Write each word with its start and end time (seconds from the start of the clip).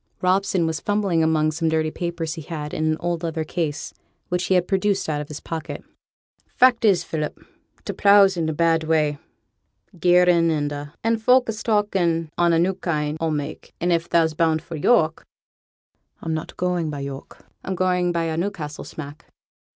Robson 0.23 0.65
was 0.65 0.79
fumbling 0.79 1.21
among 1.21 1.51
some 1.51 1.69
dirty 1.69 1.91
papers 1.91 2.33
he 2.33 2.41
had 2.41 2.73
in 2.73 2.85
an 2.87 2.97
old 3.01 3.21
leather 3.21 3.43
case, 3.43 3.93
which 4.29 4.45
he 4.45 4.55
had 4.55 4.67
produced 4.67 5.07
out 5.07 5.21
of 5.21 5.27
his 5.27 5.39
pocket. 5.39 5.83
'Fact 6.55 6.83
is, 6.85 7.03
Philip, 7.03 7.39
t' 7.85 7.93
pleugh's 7.93 8.35
in 8.35 8.49
a 8.49 8.53
bad 8.53 8.83
way, 8.83 9.19
gearin' 9.99 10.49
and 10.49 10.71
a', 10.71 10.95
an' 11.03 11.17
folk 11.17 11.47
is 11.49 11.61
talkin' 11.61 12.31
on 12.35 12.51
a 12.51 12.57
new 12.57 12.73
kind 12.73 13.15
o' 13.21 13.29
mak'; 13.29 13.73
and 13.79 13.93
if 13.93 14.09
thou's 14.09 14.33
bound 14.33 14.63
for 14.63 14.75
York' 14.75 15.23
'I'm 16.23 16.33
not 16.33 16.57
going 16.57 16.89
by 16.89 17.01
York; 17.01 17.45
I'm 17.63 17.75
going 17.75 18.11
by 18.11 18.23
a 18.23 18.37
Newcastle 18.37 18.83
smack.' 18.85 19.27